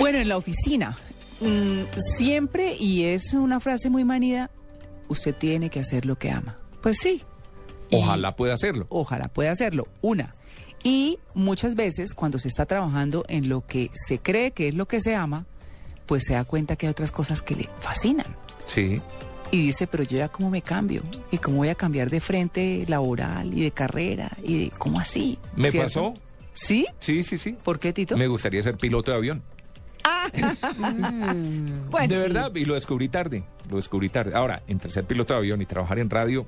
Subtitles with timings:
[0.00, 0.96] Bueno, en la oficina,
[1.40, 1.82] mm,
[2.16, 4.50] siempre, y es una frase muy manida,
[5.08, 6.56] usted tiene que hacer lo que ama.
[6.82, 7.22] Pues sí.
[7.90, 8.86] Y Ojalá pueda hacerlo.
[8.88, 9.88] Ojalá pueda hacerlo.
[10.00, 10.34] Una.
[10.82, 14.88] Y muchas veces cuando se está trabajando en lo que se cree que es lo
[14.88, 15.44] que se ama,
[16.06, 18.34] pues se da cuenta que hay otras cosas que le fascinan.
[18.64, 19.02] Sí.
[19.50, 22.86] Y dice, pero yo ya cómo me cambio, y cómo voy a cambiar de frente
[22.88, 25.38] laboral y de carrera, y de cómo así.
[25.56, 25.86] ¿Me ¿Cierto?
[25.86, 26.14] pasó?
[26.52, 26.86] ¿Sí?
[27.00, 27.56] Sí, sí, sí.
[27.62, 28.16] ¿Por qué, Tito?
[28.16, 29.42] Me gustaría ser piloto de avión.
[31.90, 32.22] Bueno, de sí.
[32.22, 33.44] verdad, y lo descubrí tarde.
[33.68, 34.34] Lo descubrí tarde.
[34.34, 36.44] Ahora, entre ser piloto de avión y trabajar en radio,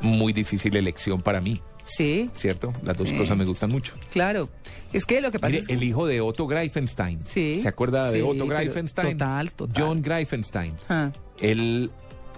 [0.00, 2.72] muy difícil elección para mí, Sí, ¿cierto?
[2.84, 3.16] Las dos Sí.
[3.16, 3.94] cosas me gustan mucho.
[4.12, 4.48] claro.
[4.92, 5.74] Es que lo que pasa Mire, es que...
[5.74, 7.20] el hijo de Otto Greifenstein.
[7.24, 7.60] Sí.
[7.62, 9.18] ¿Se acuerda de Sí, Otto Greifenstein?
[9.18, 9.82] total, total.
[9.82, 10.74] John Greifenstein.
[10.88, 11.90] Ah, Él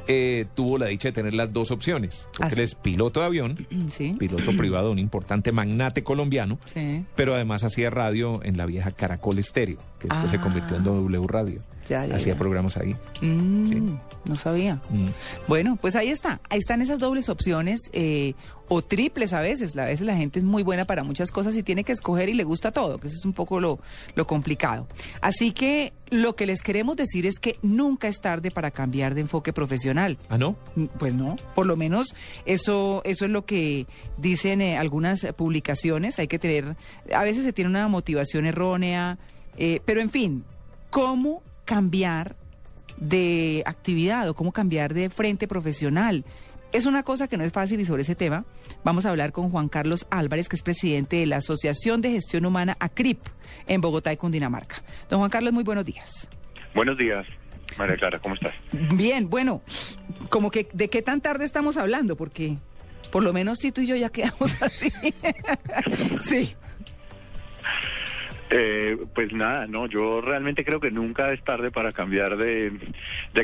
[0.08, 2.28] eh, tuvo la dicha de tener las dos opciones.
[2.36, 6.58] Porque él es piloto de avión, sí, piloto privado, un importante magnate colombiano.
[6.64, 7.05] sí.
[7.17, 10.41] pero además hacía radio en la vieja Caracol Estéreo, que después se Ah.
[10.42, 11.61] convirtió en W Radio.
[11.89, 12.39] Ya, ya, hacía ya.
[12.39, 12.95] programas ahí.
[13.21, 13.83] Mm, Sí.
[14.25, 14.77] No sabía.
[14.91, 15.07] Mm.
[15.49, 16.41] Bueno, pues ahí está.
[16.49, 18.35] Ahí están esas dobles opciones eh,
[18.69, 19.77] o triples a veces.
[19.77, 22.35] A veces la gente es muy buena para muchas cosas y tiene que escoger y
[22.35, 23.81] le gusta todo, que eso es un poco lo,
[24.15, 24.87] lo complicado.
[25.21, 29.23] Así que lo que les queremos decir es que nunca es tarde para cambiar de
[29.23, 30.17] enfoque profesional.
[30.29, 30.55] ¿Ah, no?
[30.77, 32.15] Mm, Pues no, por lo menos
[32.47, 33.89] eso, eso es lo que
[34.19, 36.21] dicen eh, algunas publicaciones.
[36.21, 36.77] Hay que tener,
[37.13, 39.19] a veces se tiene una motivación errónea,
[39.57, 40.45] eh, pero en fin,
[40.91, 41.42] ¿cómo
[41.73, 42.37] cambiar
[42.99, 46.23] de actividad o cómo cambiar de frente profesional?
[46.71, 48.45] Es una cosa que no es fácil y sobre ese tema
[48.85, 52.45] vamos a hablar con Juan Carlos Álvarez, que es presidente de la Asociación de Gestión
[52.45, 53.21] Humana ACRIP
[53.69, 54.83] en Bogotá y Cundinamarca.
[55.09, 56.29] Don Juan Carlos, muy buenos días.
[56.75, 57.27] Buenos días,
[57.79, 58.53] María Clara, ¿cómo estás?
[58.95, 59.63] Bien, bueno,
[60.29, 62.59] como que de qué tan tarde estamos hablando, porque
[63.11, 64.93] por lo menos Tito y yo ya quedamos así.
[66.21, 66.55] sí.
[68.55, 72.70] Eh, pues nada, no, yo realmente creo que nunca es tarde para cambiar de,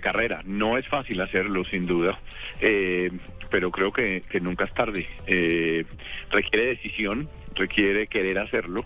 [0.02, 0.42] carrera.
[0.44, 2.20] No es fácil hacerlo, sin duda,
[2.60, 3.10] eh,
[3.50, 5.06] pero creo que, que nunca es tarde.
[5.26, 5.86] Eh,
[6.30, 8.84] requiere decisión, requiere querer hacerlo,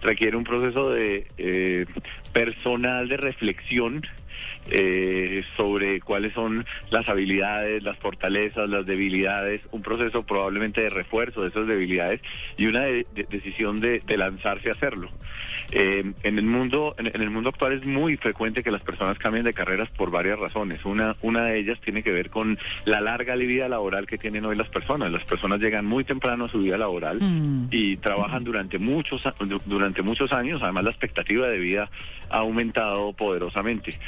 [0.00, 1.84] requiere un proceso de eh,
[2.32, 4.06] personal de reflexión
[4.70, 11.42] eh, sobre cuáles son las habilidades, las fortalezas, las debilidades, un proceso probablemente de refuerzo
[11.42, 12.20] de esas debilidades
[12.56, 15.10] y una de- de- decisión de, de lanzarse a hacerlo.
[15.72, 19.18] Eh, en el mundo, en, en el mundo actual es muy frecuente que las personas
[19.18, 20.84] cambien de carreras por varias razones.
[20.84, 24.56] Una, una de ellas tiene que ver con la larga vida laboral que tienen hoy
[24.56, 25.10] las personas.
[25.12, 27.68] Las personas llegan muy temprano a su vida laboral Mm.
[27.70, 29.22] y trabajan durante muchos
[29.66, 30.62] durante muchos años.
[30.62, 31.90] Además, la expectativa de vida
[32.30, 33.98] ha aumentado poderosamente.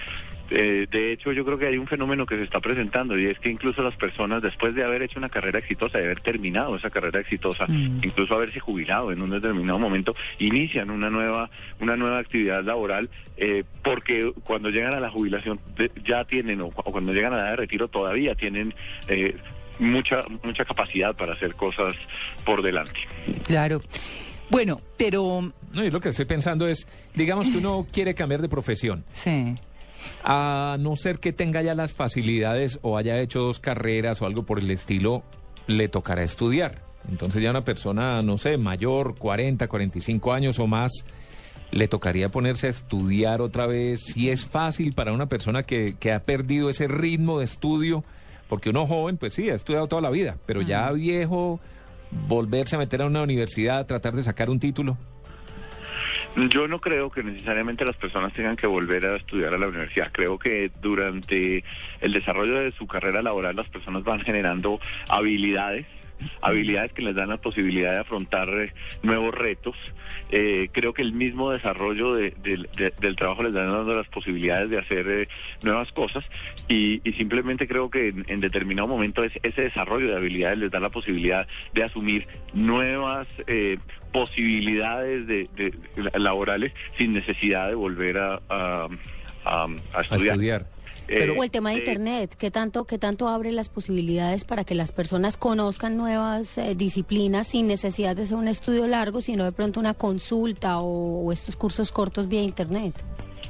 [0.51, 3.39] Eh, de hecho, yo creo que hay un fenómeno que se está presentando y es
[3.39, 6.91] que incluso las personas, después de haber hecho una carrera exitosa, de haber terminado esa
[6.91, 8.01] carrera exitosa, Mm.
[8.03, 11.49] incluso haberse jubilado en un determinado momento, inician una nueva
[11.81, 16.71] una nueva actividad laboral eh, porque cuando llegan a la jubilación de- ya tienen o
[16.71, 18.75] cuando llegan a la edad de retiro todavía tienen
[19.09, 19.37] eh,
[19.79, 21.97] mucha mucha capacidad para hacer cosas
[22.45, 22.99] por delante.
[23.47, 23.81] Claro.
[24.51, 28.49] Bueno, pero No, y lo que estoy pensando es, digamos que uno quiere cambiar de
[28.49, 29.55] profesión, sí.
[30.25, 34.45] A no ser que tenga ya las facilidades o haya hecho dos carreras o algo
[34.45, 35.23] por el estilo,
[35.67, 36.83] le tocará estudiar.
[37.09, 40.91] Entonces ya una persona, no sé, mayor, 40, 45 años o más,
[41.73, 44.01] le tocaría ponerse a estudiar otra vez.
[44.05, 48.05] Si es fácil para una persona que, que ha perdido ese ritmo de estudio,
[48.49, 51.61] porque uno joven, pues sí, ha estudiado toda la vida, pero ya viejo,
[52.29, 54.99] volverse a meter a una universidad, tratar de sacar un título.
[56.37, 60.11] Yo no creo que necesariamente las personas tengan que volver a estudiar a la universidad.
[60.13, 61.65] Creo que durante
[62.01, 65.87] el desarrollo de su carrera laboral las personas van generando habilidades
[66.43, 68.73] habilidades que les dan la posibilidad de afrontar eh,
[69.03, 69.77] nuevos retos.
[70.31, 74.09] Eh, creo que el mismo desarrollo de- del- de- del trabajo les da dando las
[74.09, 75.29] posibilidades de hacer eh,
[75.63, 76.25] nuevas cosas
[76.69, 80.91] y, simplemente creo que en, determinado momento es- ese desarrollo de habilidades les da la
[80.91, 83.79] posibilidad de asumir nuevas eh,
[84.13, 85.49] posibilidades de,
[86.19, 88.41] laborales sin necesidad de volver a,
[90.03, 90.37] estudiar.
[91.13, 94.63] Eh, O el tema de eh, Internet, ¿qué tanto, qué tanto abre las posibilidades para
[94.65, 99.45] que las personas conozcan nuevas eh, disciplinas sin necesidad de hacer un estudio largo, sino
[99.45, 102.95] de pronto una consulta o, o estos cursos cortos vía Internet?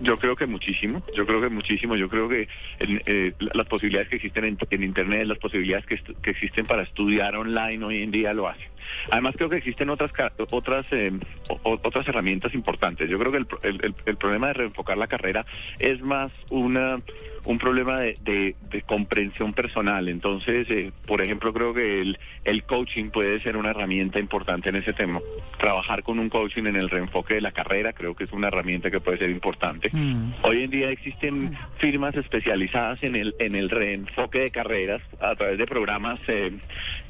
[0.02, 2.48] Yo creo que muchísimo, yo creo que muchísimo, yo creo que
[2.78, 6.84] en, eh, la- las posibilidades que existen en, en Internet, las posibilidades que, existen para
[6.84, 8.64] estudiar online hoy en día lo hacen.
[9.10, 11.12] Además creo que existen otras ca- otras eh,
[11.62, 13.10] otras herramientas importantes.
[13.10, 15.44] Yo creo que el- el- el problema de reenfocar la carrera
[15.78, 16.98] es más una
[17.44, 20.08] un problema de, de- de comprensión personal.
[20.08, 24.76] Entonces, eh, por ejemplo, creo que el, el coaching puede ser una herramienta importante en
[24.76, 25.20] ese tema.
[25.58, 28.90] Trabajar con un coaching en el reenfoque de la carrera creo que es una herramienta
[28.90, 29.90] que puede ser importante.
[29.92, 30.32] Mm.
[30.42, 35.58] Hoy en día existen firmas especializadas en el en el reenfoque de carreras a través
[35.58, 36.50] de programas eh,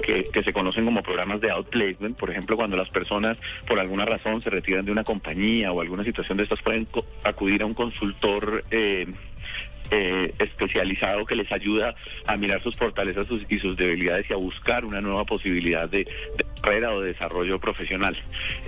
[0.01, 2.17] que, que se conocen como programas de outplacement.
[2.17, 3.37] Por ejemplo, cuando las personas
[3.67, 6.87] por alguna razón se retiran de una compañía o alguna situación de estas pueden
[7.23, 8.63] acudir a un consultor.
[8.71, 9.07] eh,
[9.91, 11.95] eh, especializado que les ayuda
[12.25, 15.99] a mirar sus fortalezas sus- y sus debilidades y a buscar una nueva posibilidad de,
[15.99, 18.17] de carrera o de desarrollo profesional.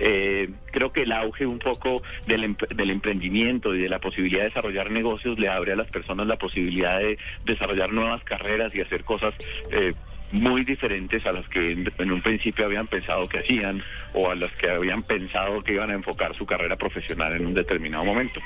[0.00, 4.42] Eh, creo que el auge un poco del, em- del emprendimiento y de la posibilidad
[4.42, 8.80] de desarrollar negocios le abre a las personas la posibilidad de desarrollar nuevas carreras y
[8.80, 9.34] hacer cosas
[9.70, 9.92] eh,
[10.34, 13.82] muy diferentes a las que en, en un principio habían pensado que hacían
[14.12, 17.54] o a las que habían pensado que iban a enfocar su carrera profesional en un
[17.54, 18.40] determinado momento.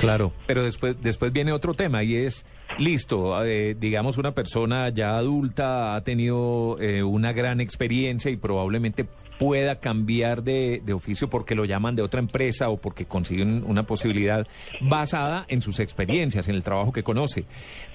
[0.00, 2.46] Claro, pero después, después viene otro tema y es,
[2.78, 9.06] listo, eh, digamos una persona ya adulta ha tenido eh, una gran experiencia y probablemente
[9.38, 13.84] pueda cambiar de, de oficio porque lo llaman de otra empresa o porque consiguen una
[13.84, 14.46] posibilidad
[14.80, 17.44] basada en sus experiencias, en el trabajo que conoce.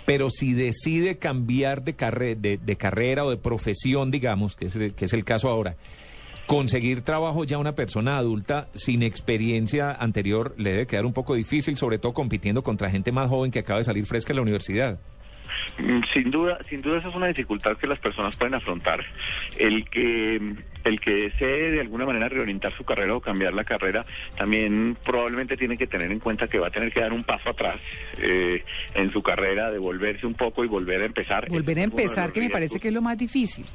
[0.06, 5.06] Pero si decide cambiar de, carre- de, carrera o de profesión, digamos, que es, que
[5.06, 5.76] es el caso ahora,
[6.48, 11.78] conseguir trabajo ya una persona adulta sin experiencia anterior le debe quedar un poco difícil,
[11.78, 15.00] sobre todo compitiendo contra gente más joven que acaba de salir fresca de la universidad.
[15.78, 19.00] Mm, Sin duda, sin duda esa es una dificultad que las personas pueden afrontar.
[19.58, 24.06] El que el que desee de alguna manera reorientar su carrera o cambiar la carrera
[24.38, 27.50] también probablemente tiene que tener en cuenta que va a tener que dar un paso
[27.50, 27.80] atrás
[28.20, 28.64] eh,
[28.96, 31.48] en su carrera, devolverse un poco y volver a empezar.
[31.50, 33.66] Volver a empezar, que me parece que es lo más difícil.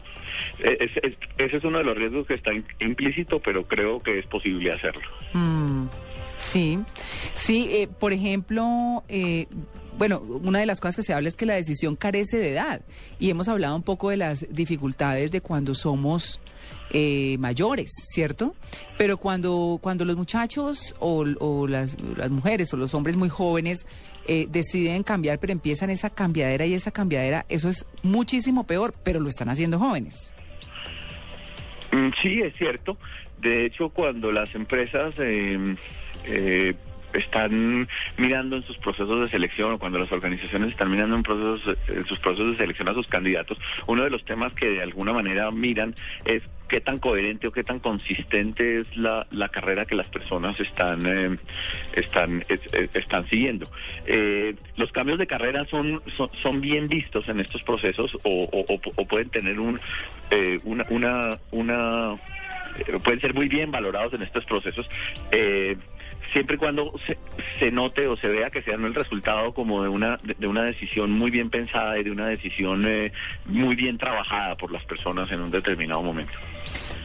[0.58, 2.50] Eh, es- es- ese es uno de los riesgos que está
[2.80, 5.02] implícito, pero creo que es posible hacerlo.
[5.32, 5.86] Mm,
[6.38, 6.78] sí,
[7.34, 9.46] sí, eh, por ejemplo, eh,
[9.98, 12.82] bueno, una de las cosas que se habla es que la decisión carece de edad
[13.18, 16.40] y hemos hablado un poco de las dificultades de cuando somos
[16.90, 18.54] eh, mayores, ¿cierto?
[18.98, 21.24] Pero cuando, cuando los muchachos o,
[21.66, 21.96] las,
[22.30, 23.86] mujeres o los hombres muy jóvenes
[24.26, 29.20] eh, deciden cambiar, pero empiezan esa cambiadera y esa cambiadera, eso es muchísimo peor, pero
[29.20, 30.32] lo están haciendo jóvenes.
[31.92, 32.96] Mm, Sí, es cierto.
[33.38, 35.76] De hecho, cuando las empresas eh,
[36.24, 36.74] eh,
[37.12, 41.76] están mirando en sus procesos de selección o cuando las organizaciones están mirando en, procesos,
[41.88, 45.12] en sus procesos de selección a sus candidatos, uno de los temas que de alguna
[45.12, 45.94] manera miran
[46.24, 50.58] es qué tan coherente o qué tan consistente es la, la carrera que las personas
[50.58, 51.38] están eh,
[51.92, 53.70] están es- es- están siguiendo.
[54.06, 56.02] Eh, los cambios de carrera son,
[56.42, 59.78] son bien vistos en estos procesos o, o- o- o pueden tener un
[60.30, 62.14] eh, una una una
[62.78, 64.88] eh, pueden ser muy bien valorados en estos procesos.
[65.30, 65.76] eh,
[66.32, 67.18] siempre y cuando se,
[67.58, 71.12] se note o se vea que sean el resultado como de una de una decisión
[71.12, 73.12] muy bien pensada y de una decisión eh,
[73.46, 76.34] muy bien trabajada por las personas en un determinado momento.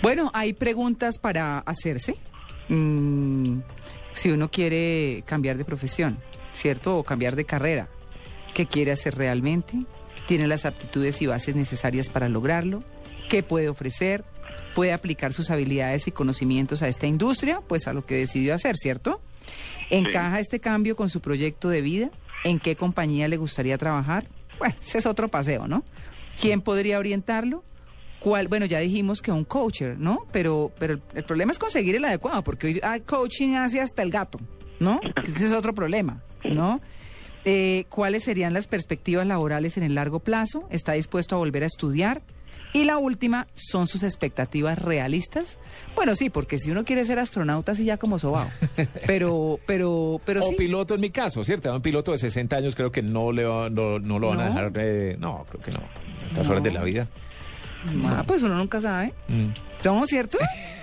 [0.02, 2.16] Bueno, hay preguntas para hacerse.
[2.70, 3.60] Mm,
[4.14, 6.18] si uno quiere cambiar de profesión,
[6.54, 6.98] ¿cierto?
[6.98, 7.88] O cambiar de carrera.
[8.54, 9.74] ¿Qué quiere hacer realmente?
[10.28, 12.84] ¿Tiene las aptitudes y bases necesarias para lograrlo?
[13.32, 14.26] ¿Qué puede ofrecer?
[14.76, 17.62] ¿Puede aplicar sus habilidades y conocimientos a esta industria?
[17.66, 19.22] Pues a lo que decidió hacer, ¿cierto?
[19.90, 22.10] ¿Encaja este cambio con su proyecto de vida?
[22.44, 24.26] ¿En qué compañía le gustaría trabajar?
[24.60, 25.86] Bueno, ese es otro paseo, ¿no?
[26.42, 27.64] ¿Quién podría orientarlo?
[28.20, 28.50] ¿Cuál?
[28.50, 30.28] Bueno, ya dijimos que un coacher, ¿no?
[30.34, 34.02] Pero, pero el, el problema es conseguir el adecuado, porque hoy hay coaching hace hasta
[34.02, 34.42] el gato,
[34.82, 35.00] ¿no?
[35.26, 36.82] Ese es otro problema, ¿no?
[37.46, 40.68] Eh, ¿Cuáles serían las perspectivas laborales en el largo plazo?
[40.70, 42.22] ¿Está dispuesto a volver a estudiar?
[42.74, 45.60] Y la última, ¿son sus expectativas realistas?
[45.96, 48.48] Bueno, sí, porque si uno quiere ser astronauta, sí ya como sobao.
[49.08, 50.56] Pero, pero, pero o sí.
[50.56, 51.74] piloto en mi caso, ¿cierto?
[51.76, 54.46] Un piloto de 60 años creo que no, le va- no, no lo van a
[54.48, 54.72] dejar...
[54.76, 55.80] eh, no, creo que no.
[55.80, 56.52] A estas No.
[56.52, 57.08] horas de la vida.
[58.06, 59.14] Ah, pues uno nunca sabe.
[59.28, 59.48] Mm.
[59.84, 60.38] ¿Somos cierto?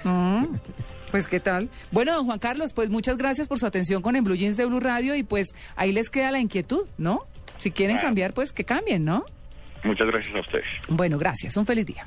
[0.05, 0.47] Ah,
[1.11, 1.71] Pues qué tal.
[1.91, 4.67] Bueno, don Juan Carlos, pues muchas gracias por su atención con el Blue Jeans de
[4.67, 7.23] Blue Radio y pues ahí les queda la inquietud, ¿no?
[7.59, 9.25] Si quieren cambiar, pues que cambien, ¿no?
[9.85, 10.67] Muchas gracias a ustedes.
[10.89, 11.57] Bueno, gracias.
[11.57, 12.07] Un feliz día.